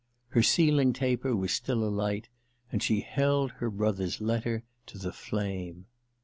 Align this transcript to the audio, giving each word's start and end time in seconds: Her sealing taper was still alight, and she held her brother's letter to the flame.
Her 0.29 0.41
sealing 0.41 0.93
taper 0.93 1.35
was 1.35 1.51
still 1.53 1.83
alight, 1.83 2.27
and 2.71 2.81
she 2.81 3.01
held 3.01 3.51
her 3.57 3.69
brother's 3.69 4.19
letter 4.19 4.63
to 4.87 4.97
the 4.97 5.13
flame. 5.13 5.85